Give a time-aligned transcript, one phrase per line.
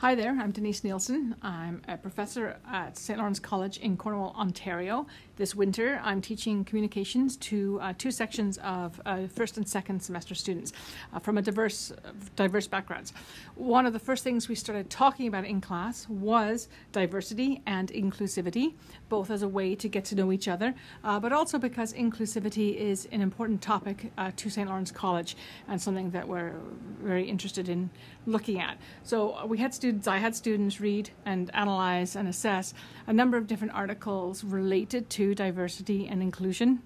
[0.00, 1.34] Hi there, I'm Denise Nielsen.
[1.40, 3.18] I'm a professor at St.
[3.18, 5.06] Lawrence College in Cornwall, Ontario.
[5.36, 10.34] This winter, I'm teaching communications to uh, two sections of uh, first and second semester
[10.34, 10.74] students
[11.14, 11.94] uh, from a diverse,
[12.36, 13.14] diverse backgrounds.
[13.54, 18.74] One of the first things we started talking about in class was diversity and inclusivity,
[19.08, 20.74] both as a way to get to know each other,
[21.04, 24.68] uh, but also because inclusivity is an important topic uh, to St.
[24.68, 25.38] Lawrence College
[25.68, 26.52] and something that we're
[27.02, 27.88] very interested in
[28.26, 28.76] looking at.
[29.02, 32.74] So uh, we had students, I had students read and analyze and assess
[33.06, 36.82] a number of different articles related to diversity and inclusion.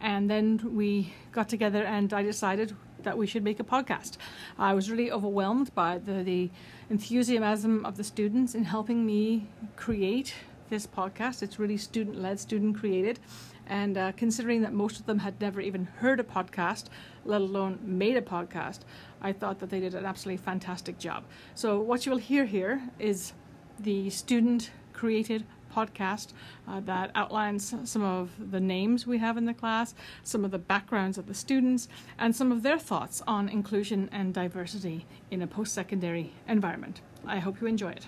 [0.00, 4.18] And then we got together and I decided that we should make a podcast.
[4.56, 6.50] I was really overwhelmed by the, the
[6.90, 10.34] enthusiasm of the students in helping me create
[10.70, 11.42] this podcast.
[11.42, 13.18] It's really student led, student created.
[13.66, 16.86] And uh, considering that most of them had never even heard a podcast,
[17.24, 18.80] let alone made a podcast,
[19.22, 21.24] I thought that they did an absolutely fantastic job.
[21.54, 23.32] So, what you'll hear here is
[23.78, 26.32] the student created podcast
[26.68, 30.58] uh, that outlines some of the names we have in the class, some of the
[30.58, 35.46] backgrounds of the students, and some of their thoughts on inclusion and diversity in a
[35.46, 37.00] post secondary environment.
[37.26, 38.06] I hope you enjoy it.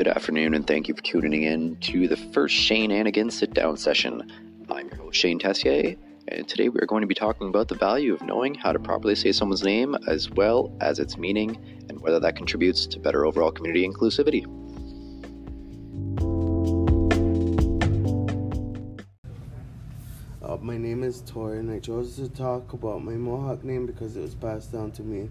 [0.00, 3.76] Good afternoon, and thank you for tuning in to the first Shane Anigan sit down
[3.76, 4.32] session.
[4.70, 5.94] I'm your host, Shane Tessier,
[6.26, 8.78] and today we are going to be talking about the value of knowing how to
[8.78, 11.54] properly say someone's name as well as its meaning
[11.90, 14.46] and whether that contributes to better overall community inclusivity.
[20.42, 24.16] Uh, my name is Tor, and I chose to talk about my Mohawk name because
[24.16, 25.28] it was passed down to me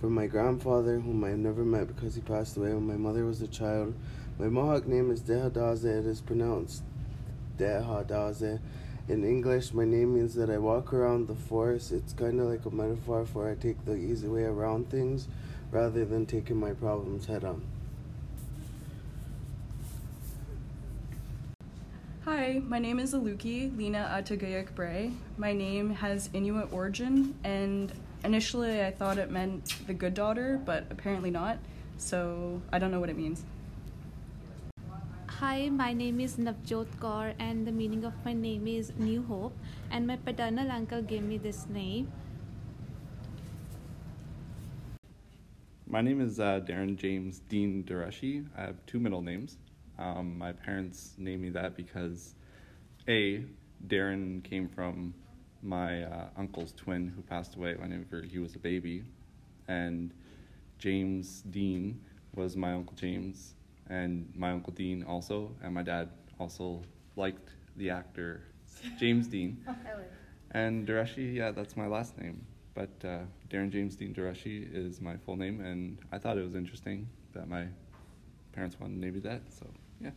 [0.00, 3.42] from my grandfather, whom I never met because he passed away when my mother was
[3.42, 3.94] a child.
[4.38, 5.84] My Mohawk name is Dehadaze.
[5.84, 6.82] It is pronounced
[7.58, 8.60] Dehadaze.
[9.08, 11.92] In English, my name means that I walk around the forest.
[11.92, 15.28] It's kind of like a metaphor for I take the easy way around things
[15.70, 17.62] rather than taking my problems head on.
[22.24, 25.12] Hi, my name is Aluki Lena Atagayak Bray.
[25.36, 27.92] My name has Inuit origin, and
[28.24, 31.58] initially I thought it meant the good daughter, but apparently not,
[31.98, 33.44] so I don't know what it means.
[35.40, 39.56] Hi, my name is Navjot Kaur, and the meaning of my name is New Hope.
[39.90, 42.12] And my paternal uncle gave me this name.
[45.86, 48.46] My name is uh, Darren James Dean Dureshi.
[48.56, 49.56] I have two middle names.
[49.98, 52.34] Um, my parents named me that because,
[53.08, 53.44] A,
[53.88, 55.14] Darren came from
[55.62, 59.04] my uh, uncle's twin who passed away whenever he was a baby,
[59.68, 60.12] and
[60.78, 62.00] James Dean
[62.34, 63.54] was my uncle James,
[63.88, 66.82] and my uncle Dean also, and my dad also
[67.16, 68.42] liked the actor
[68.98, 69.64] James Dean.
[70.52, 72.44] And Dureshi, yeah, that's my last name.
[72.74, 76.54] But uh, Darren James Dean Dureshi is my full name, and I thought it was
[76.54, 77.66] interesting that my
[78.52, 79.42] parents wanted to name me that.
[79.52, 79.66] So
[80.00, 80.10] yeah.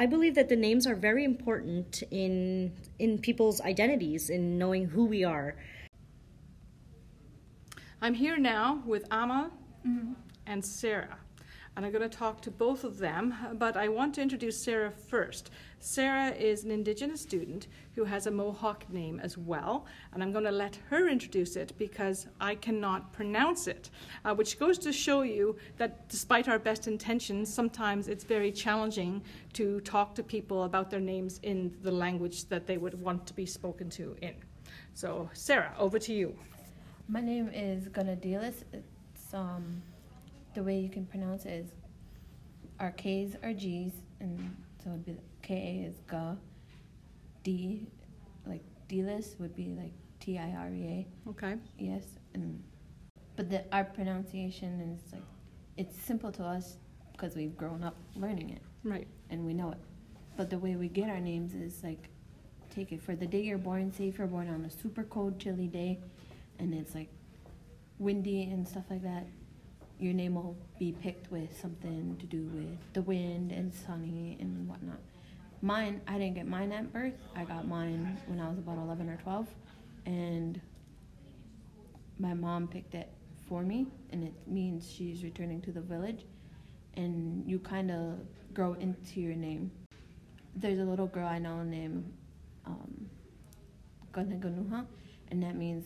[0.00, 5.04] I believe that the names are very important in in people's identities, in knowing who
[5.04, 5.56] we are.
[8.00, 9.50] I'm here now with Amma
[9.86, 10.14] mm-hmm.
[10.46, 11.18] and Sarah.
[11.76, 14.90] And I'm going to talk to both of them, but I want to introduce Sarah
[14.90, 15.50] first.
[15.78, 20.44] Sarah is an Indigenous student who has a Mohawk name as well, and I'm going
[20.44, 23.88] to let her introduce it because I cannot pronounce it,
[24.24, 29.22] uh, which goes to show you that despite our best intentions, sometimes it's very challenging
[29.54, 33.32] to talk to people about their names in the language that they would want to
[33.32, 34.34] be spoken to in.
[34.92, 36.36] So, Sarah, over to you.
[37.08, 38.64] My name is Gunadilis.
[38.72, 39.82] It's um,
[40.54, 41.66] the way you can pronounce it is
[42.78, 46.36] our K's are G's, and so it'd be K A is Ga.
[47.42, 47.86] D,
[48.46, 51.30] like Dilis would be like T I R E A.
[51.30, 51.56] Okay.
[51.78, 52.62] Yes, and
[53.36, 55.22] but the our pronunciation is like
[55.76, 56.76] it's simple to us
[57.12, 59.06] because we've grown up learning it Right.
[59.30, 59.78] and we know it.
[60.36, 62.08] But the way we get our names is like
[62.74, 63.92] take it for the day you're born.
[63.92, 65.98] Say if you're born on a super cold, chilly day,
[66.58, 67.08] and it's like
[67.98, 69.26] windy and stuff like that,
[70.00, 74.66] your name will be picked with something to do with the wind and sunny and
[74.66, 74.98] whatnot.
[75.62, 77.20] Mine, I didn't get mine at birth.
[77.36, 79.46] I got mine when I was about 11 or 12,
[80.06, 80.58] and
[82.18, 83.12] my mom picked it
[83.46, 86.24] for me, and it means she's returning to the village.
[86.94, 88.18] And you kind of
[88.54, 89.70] grow into your name.
[90.56, 92.10] There's a little girl I know named
[92.66, 93.06] um,
[94.14, 94.86] Ganuha,
[95.28, 95.84] and that means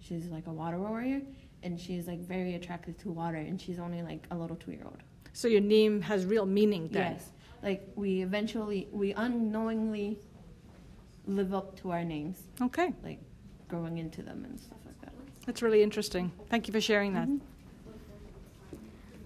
[0.00, 1.22] she's like a water warrior,
[1.62, 4.82] and she's like very attracted to water, and she's only like a little two year
[4.84, 4.98] old.
[5.32, 7.12] So your name has real meaning then.
[7.12, 7.30] Yes,
[7.62, 10.18] like we eventually, we unknowingly
[11.26, 13.20] live up to our names, Okay, like
[13.68, 15.12] growing into them and stuff like that.
[15.46, 16.32] that's really interesting.
[16.50, 17.28] Thank you for sharing that.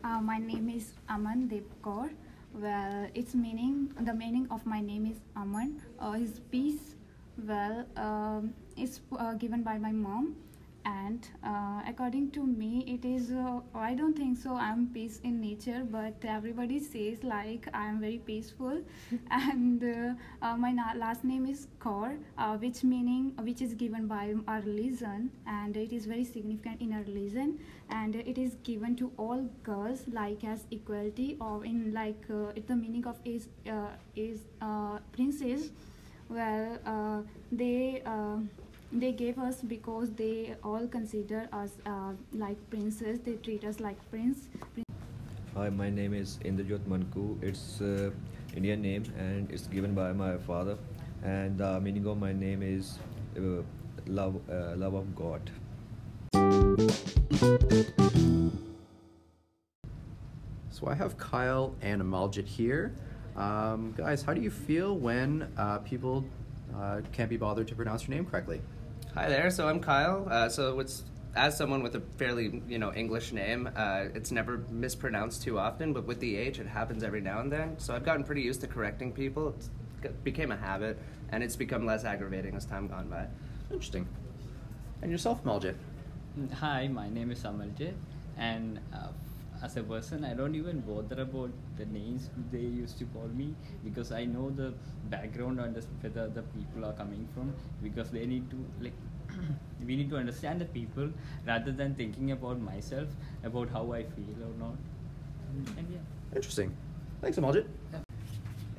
[0.05, 2.11] Uh, my name is Aman Deep Kaur.
[2.55, 5.83] Well, its meaning, the meaning of my name is Aman.
[5.99, 6.95] Uh, is peace.
[7.45, 10.37] Well, um, it's uh, given by my mom,
[10.91, 13.31] and uh, according to me, it is.
[13.33, 14.55] Uh, I don't think so.
[14.55, 18.81] I'm peace in nature, but everybody says like I am very peaceful,
[19.31, 20.15] and uh,
[20.47, 24.61] uh, my na- last name is Kaur, uh, which meaning which is given by our
[24.61, 27.59] religion, and it is very significant in our religion
[27.91, 32.67] and it is given to all girls like as equality or in like uh, it,
[32.67, 35.71] the meaning of is uh, is uh, princess
[36.29, 37.21] well uh,
[37.53, 38.37] they uh,
[39.01, 43.99] they gave us because they all consider us uh, like princes they treat us like
[44.11, 44.49] prince
[45.57, 47.43] Hi, my name is Indrajot Manku.
[47.43, 48.11] It's uh,
[48.55, 50.77] Indian name and it's given by my father.
[51.25, 52.99] And the meaning of my name is
[53.39, 53.63] uh,
[54.07, 55.51] love, uh, love of God.
[60.69, 62.95] So I have Kyle and Amaljit here.
[63.35, 66.23] Um, guys, how do you feel when uh, people
[66.77, 68.61] uh, can't be bothered to pronounce your name correctly?
[69.17, 69.49] Hi there.
[69.51, 70.29] So I'm Kyle.
[70.31, 71.03] Uh, so it's
[71.35, 75.95] as someone with a fairly you know English name, uh, it's never mispronounced too often.
[75.95, 77.79] But with the age, it happens every now and then.
[77.79, 79.57] So I've gotten pretty used to correcting people.
[80.03, 80.99] It became a habit,
[81.33, 83.27] and it's become less aggravating as time gone by.
[83.71, 84.07] Interesting.
[85.01, 85.77] And yourself, Amaljit?
[86.53, 87.95] Hi, my name is Amarjit,
[88.37, 89.09] and uh,
[89.63, 93.55] as a person, I don't even bother about the names they used to call me
[93.85, 94.75] because I know the
[95.11, 98.93] background and the, whether the people are coming from because they need to like
[99.87, 101.11] we need to understand the people
[101.47, 103.09] rather than thinking about myself
[103.45, 104.77] about how I feel or not.
[105.77, 105.99] And yeah.
[106.35, 106.77] Interesting.
[107.21, 107.67] Thanks, Amaljit.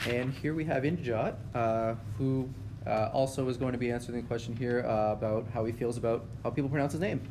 [0.06, 2.50] And here we have Injot, uh, who
[2.86, 5.98] uh, also is going to be answering the question here uh, about how he feels
[5.98, 7.22] about how people pronounce his name.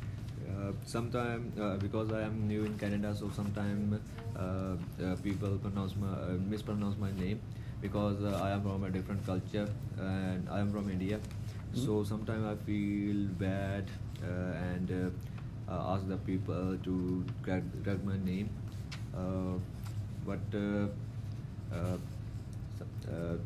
[0.66, 4.00] Uh, sometime uh, because I am new in Canada, so sometimes
[4.36, 7.40] uh, uh, people pronounce my uh, mispronounce my name
[7.80, 11.20] because uh, I am from a different culture and I am from India.
[11.72, 13.84] So sometimes I feel bad
[14.24, 15.12] uh, and
[15.68, 18.50] ask the people to correct, correct my name.
[19.16, 19.58] Uh,
[20.26, 20.88] but uh,
[21.72, 21.96] uh,
[23.08, 23.36] uh,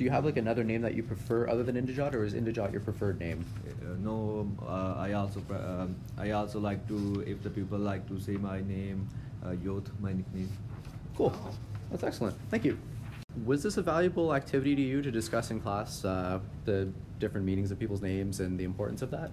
[0.00, 2.72] Do you have like another name that you prefer other than Indijot, or is Indijot
[2.72, 3.44] your preferred name?
[3.66, 8.08] Uh, no, uh, I also pre- um, I also like to if the people like
[8.08, 9.06] to say my name,
[9.44, 10.48] uh, Yoth, my nickname.
[11.18, 11.34] Cool.
[11.90, 12.34] That's excellent.
[12.48, 12.78] Thank you.
[13.44, 16.88] Was this a valuable activity to you to discuss in class uh, the
[17.18, 19.30] different meanings of people's names and the importance of that?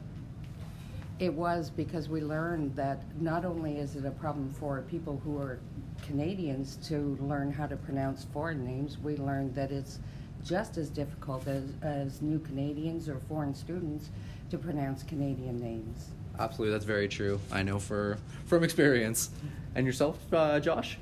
[1.19, 5.37] It was because we learned that not only is it a problem for people who
[5.37, 5.59] are
[6.05, 9.99] Canadians to learn how to pronounce foreign names, we learned that it's
[10.47, 14.09] just as difficult as, as new Canadians or foreign students
[14.49, 16.11] to pronounce Canadian names.
[16.39, 17.39] Absolutely, that's very true.
[17.51, 19.29] I know for from experience.
[19.75, 20.97] And yourself, uh, Josh?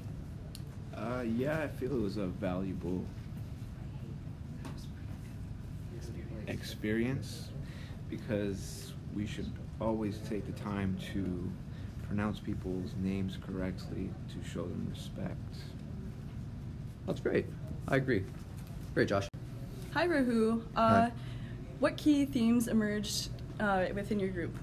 [0.96, 3.06] Uh, yeah, I feel it was a valuable
[6.48, 7.50] experience
[8.10, 11.52] because we should always take the time to
[12.08, 15.36] pronounce people's names correctly to show them respect.
[17.06, 17.46] That's great.
[17.88, 18.24] I agree.
[18.94, 19.28] Great, Josh.
[19.96, 20.62] Hi, Rahu.
[20.76, 21.12] Uh, Hi.
[21.80, 23.30] What key themes emerged
[23.62, 24.54] uh, within your group?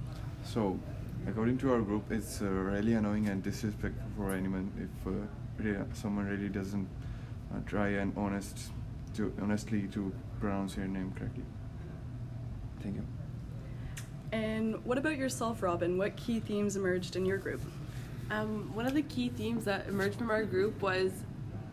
[0.45, 0.79] So,
[1.27, 5.11] according to our group, it's uh, really annoying and disrespectful for anyone if uh,
[5.57, 6.87] really, someone really doesn't
[7.51, 8.73] uh, try and honest
[9.15, 11.45] to honestly to pronounce your name correctly.
[12.83, 13.07] Thank you.
[14.33, 15.97] And what about yourself, Robin?
[15.97, 17.63] What key themes emerged in your group?
[18.31, 21.11] Um, one of the key themes that emerged from our group was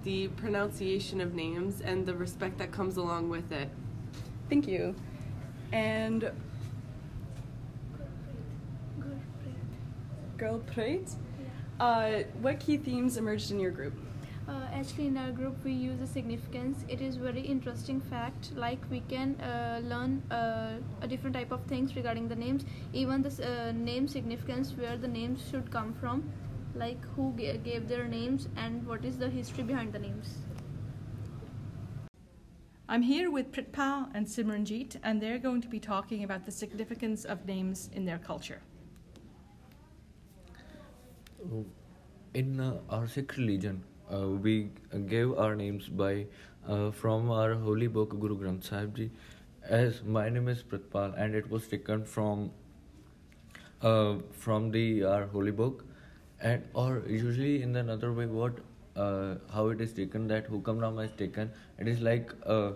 [0.10, 3.70] the pronunciation of names and the respect that comes along with it.
[4.50, 4.96] Thank you.
[5.72, 6.32] And
[10.36, 11.10] Girl Pride,
[11.80, 13.94] uh, what key themes emerged in your group?
[14.48, 16.84] Uh, actually, in our group, we use the significance.
[16.88, 18.51] It is very interesting fact.
[18.56, 22.66] Like we can uh, learn uh, a different type of things regarding the names.
[22.94, 26.24] Even the uh, name significance, where the names should come from,
[26.75, 30.38] like who ga- gave their names and what is the history behind the names.
[32.88, 37.23] I'm here with Pritpal and Simranjeet, and they're going to be talking about the significance
[37.23, 38.61] of names in their culture.
[42.33, 43.83] in uh, our Sikh religion,
[44.13, 44.69] uh, we
[45.07, 46.25] gave our names by
[46.67, 49.11] uh, from our holy book Guru Granth Sahib Ji.
[49.63, 52.51] As my name is Pritpal, and it was taken from
[53.81, 55.85] uh, from the our holy book,
[56.41, 58.53] and or usually in another way, what
[58.96, 61.51] uh, how it is taken that Hukam Nama is taken.
[61.77, 62.72] It is like uh,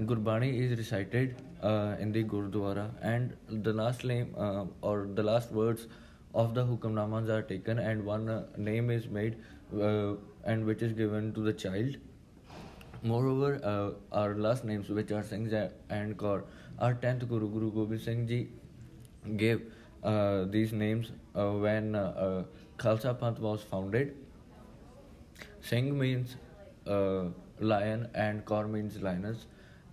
[0.00, 5.52] Gurbani is recited uh, in the Gurdwara, and the last name uh, or the last
[5.52, 5.86] words
[6.34, 9.36] of the hukam Hukamnamas are taken, and one uh, name is made,
[9.78, 10.14] uh,
[10.44, 11.96] and which is given to the child.
[13.02, 15.52] Moreover, uh, our last names, which are Singh
[15.90, 16.44] and Kaur,
[16.78, 18.48] our 10th Guru, Guru Gobind Singh Ji,
[19.36, 19.60] gave
[20.50, 21.96] these names when
[22.82, 24.14] Khalsa Panth was founded.
[25.60, 26.36] Singh means
[26.86, 27.24] uh,
[27.60, 29.46] lion and Kaur means lioness.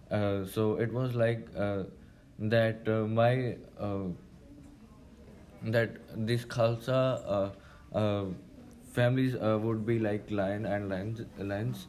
[0.09, 1.83] Uh, so it was like uh,
[2.39, 4.07] that uh, my uh,
[5.61, 7.51] that this Khalsa
[7.93, 8.25] uh,
[8.93, 11.21] families would be like lion and lions.
[11.37, 11.87] lions.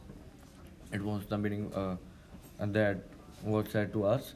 [0.92, 1.70] It was the meaning
[2.58, 2.98] that
[3.42, 4.34] was said to us.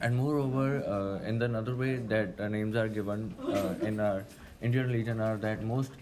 [0.00, 3.34] And moreover, in the another way that names are given
[3.82, 4.24] in our
[4.62, 5.92] Indian religion are that most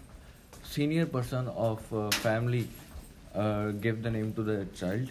[0.63, 2.69] senior person of uh, family
[3.35, 5.11] uh, give the name to the child.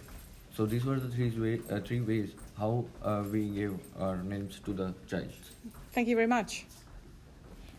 [0.55, 4.59] So these were the three, way, uh, three ways how uh, we gave our names
[4.65, 5.31] to the child.
[5.93, 6.65] Thank you very much.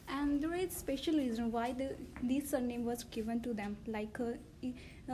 [0.09, 1.87] and there is special reason why the
[2.31, 4.31] this surname was given to them like uh,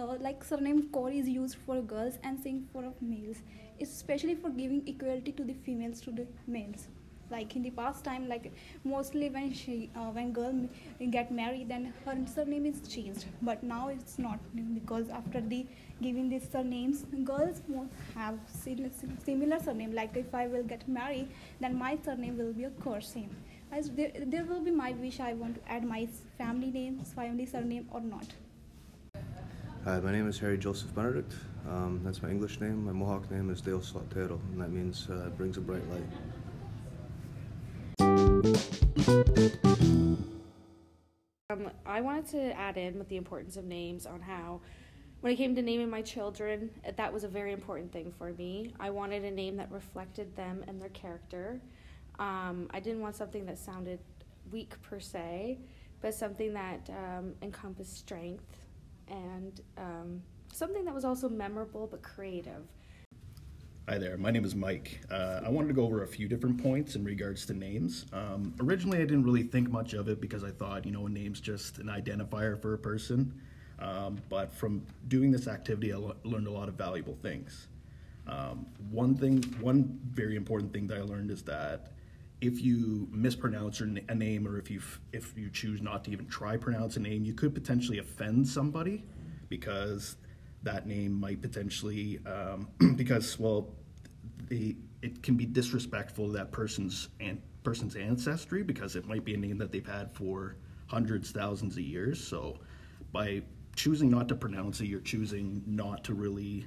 [0.02, 3.42] uh, like surname Kaur is used for girls and Singh for males
[3.78, 6.86] it's especially for giving equality to the females to the males
[7.30, 8.52] like in the past time like
[8.84, 10.54] mostly when she uh, when girl
[11.10, 14.38] get married then her surname is changed but now it's not
[14.74, 15.66] because after the
[16.02, 17.60] giving these surnames girls
[18.14, 21.28] have similar surname like if i will get married
[21.60, 23.30] then my surname will be a Kaur same
[23.72, 27.46] as there, there will be my wish i want to add my family name family
[27.46, 28.26] surname or not
[29.86, 31.32] Hi, my name is Harry Joseph Benedict.
[31.68, 32.84] Um, that's my English name.
[32.86, 36.02] My Mohawk name is Dale Slotero, and that means uh, brings a bright light.
[41.48, 44.60] Um, I wanted to add in with the importance of names on how,
[45.20, 48.32] when it came to naming my children, uh, that was a very important thing for
[48.32, 48.74] me.
[48.78, 51.60] I wanted a name that reflected them and their character.
[52.18, 54.00] Um, I didn't want something that sounded
[54.52, 55.58] weak per se,
[56.02, 58.66] but something that um, encompassed strength
[59.08, 62.64] and um, something that was also memorable but creative.
[63.88, 65.00] Hi there, my name is Mike.
[65.12, 68.04] Uh, I wanted to go over a few different points in regards to names.
[68.12, 71.08] Um, originally, I didn't really think much of it because I thought, you know, a
[71.08, 73.40] name's just an identifier for a person.
[73.78, 77.68] Um, but from doing this activity, I learned a lot of valuable things.
[78.26, 81.92] Um, one thing, one very important thing that I learned is that
[82.40, 86.56] if you mispronounce a name, or if you if you choose not to even try
[86.56, 89.04] pronounce a name, you could potentially offend somebody
[89.48, 90.16] because
[90.66, 93.70] that name might potentially um, because well,
[94.50, 99.36] it can be disrespectful to that person's and person's ancestry because it might be a
[99.36, 100.56] name that they've had for
[100.86, 102.22] hundreds, thousands of years.
[102.22, 102.58] So
[103.12, 103.42] by
[103.74, 106.66] choosing not to pronounce it, you're choosing not to really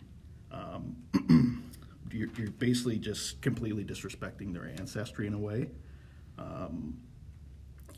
[0.51, 0.95] um,
[2.11, 5.69] you're, you're basically just completely disrespecting their ancestry in a way.
[6.37, 6.97] Um,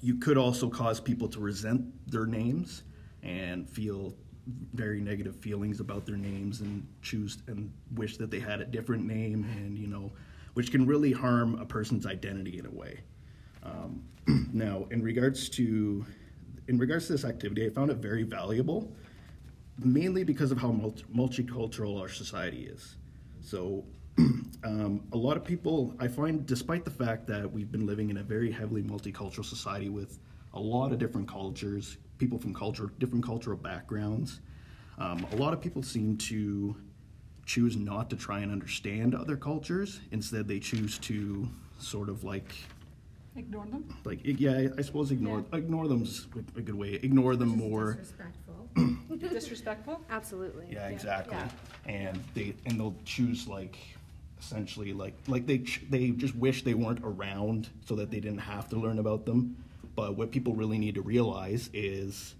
[0.02, 2.84] you could also cause people to resent their names
[3.22, 4.16] and feel
[4.74, 9.06] very negative feelings about their names and choose and wish that they had a different
[9.06, 10.12] name and you know
[10.54, 13.00] which can really harm a person's identity in a way.
[13.64, 14.04] Um,
[14.54, 16.06] now in regards to
[16.68, 18.92] in regards to this activity i found it very valuable
[19.80, 22.98] mainly because of how multi- multicultural our society is.
[23.42, 23.84] So
[24.64, 28.18] um, a lot of people i find despite the fact that we've been living in
[28.18, 30.20] a very heavily multicultural society with
[30.54, 34.40] a lot of different cultures people from culture different cultural backgrounds
[35.00, 36.76] um, a lot of people seem to
[37.48, 41.50] choose not to try and understand other cultures instead they choose to
[41.80, 42.54] sort of like
[43.36, 43.86] Ignore them.
[44.06, 48.70] like yeah I- i suppose ignore ignore them's a good way ignore them more Disrespectful.
[49.18, 50.02] Disrespectful?
[50.10, 50.68] Absolutely.
[50.72, 51.38] yeah, exactly.
[51.86, 53.78] And they and they'll choose like
[54.40, 58.40] essentially like like they ch- they just wish they weren't around so that they didn't
[58.54, 59.58] have to learn about them.
[59.96, 62.36] But what people really need to realize is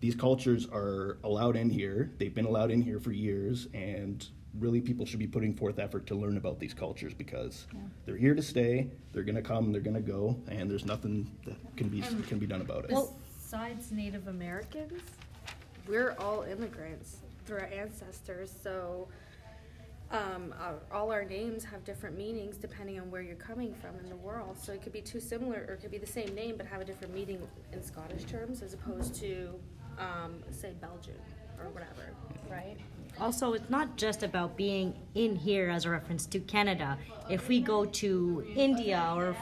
[0.00, 2.10] these cultures are allowed in here.
[2.18, 4.26] They've been allowed in here for years, and
[4.58, 7.66] really people should be putting forth effort to learn about these cultures because
[8.06, 8.90] they're here to stay.
[9.12, 9.72] They're gonna come.
[9.72, 12.90] They're gonna go, and there's nothing that can be And can be done about it.
[12.90, 15.00] Well, besides Native Americans,
[15.86, 19.08] we're all immigrants through our ancestors, so
[20.10, 24.08] um, our, all our names have different meanings depending on where you're coming from in
[24.08, 24.56] the world.
[24.60, 26.80] So it could be too similar, or it could be the same name but have
[26.80, 29.54] a different meaning in Scottish terms as opposed to,
[29.98, 31.18] um, say, Belgian
[31.58, 32.14] or whatever,
[32.50, 32.78] right?
[33.20, 36.96] Also, it's not just about being in here as a reference to Canada.
[37.28, 39.36] If we go to India or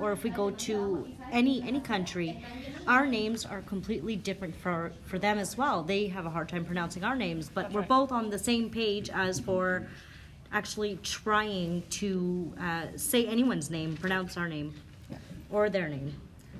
[0.00, 2.42] or if we go to any any country,
[2.86, 5.82] our names are completely different for for them as well.
[5.82, 9.10] They have a hard time pronouncing our names, but we're both on the same page
[9.10, 9.86] as for
[10.52, 14.74] actually trying to uh, say anyone's name, pronounce our name,
[15.50, 16.12] or their name.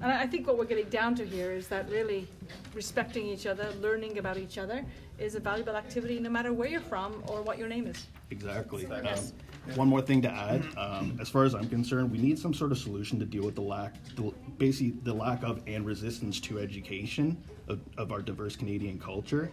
[0.02, 2.26] And I think what we're getting down to here is that really
[2.72, 4.84] respecting each other, learning about each other,
[5.18, 8.06] is a valuable activity no matter where you're from or what your name is.
[8.30, 8.86] Exactly.
[8.88, 9.30] Yes.
[9.30, 12.54] Um, one more thing to add, um, as far as I'm concerned, we need some
[12.54, 16.40] sort of solution to deal with the lack, the, basically the lack of and resistance
[16.40, 17.36] to education
[17.68, 19.50] of, of our diverse Canadian culture.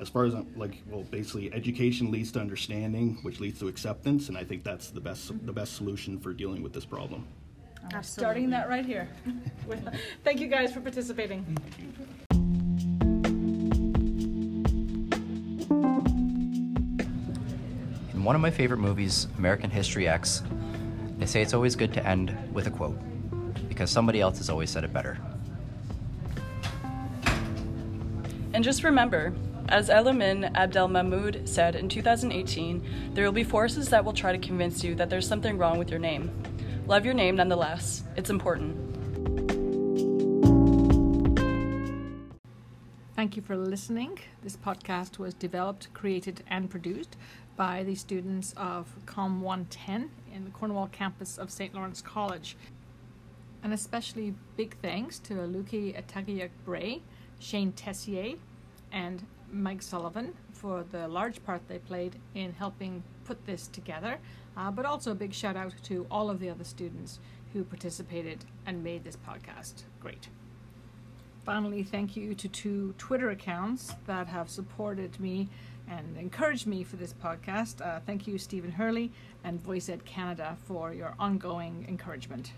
[0.00, 4.28] As far as I'm like, well, basically, education leads to understanding, which leads to acceptance,
[4.28, 7.26] and I think that's the best the best solution for dealing with this problem.
[7.92, 9.08] I'm starting that right here.
[10.24, 11.44] Thank you guys for participating.
[18.28, 20.42] One of my favorite movies, American History X,
[21.16, 22.98] they say it's always good to end with a quote
[23.70, 25.16] because somebody else has always said it better.
[28.52, 29.32] And just remember,
[29.70, 34.46] as Elamin Abdel Mahmoud said in 2018, there will be forces that will try to
[34.46, 36.30] convince you that there's something wrong with your name.
[36.86, 38.76] Love your name nonetheless, it's important.
[43.16, 44.18] Thank you for listening.
[44.44, 47.16] This podcast was developed, created, and produced
[47.58, 51.74] by the students of COM 110 in the Cornwall campus of St.
[51.74, 52.56] Lawrence College.
[53.64, 57.02] An especially big thanks to Aluki Atagiak Bray,
[57.40, 58.36] Shane Tessier,
[58.92, 64.18] and Mike Sullivan for the large part they played in helping put this together,
[64.56, 67.18] uh, but also a big shout out to all of the other students
[67.52, 70.28] who participated and made this podcast great.
[71.44, 75.48] Finally, thank you to two Twitter accounts that have supported me
[75.90, 77.84] and encouraged me for this podcast.
[77.84, 79.10] Uh, thank you, Stephen Hurley
[79.44, 82.52] and VoiceEd Canada, for your ongoing encouragement.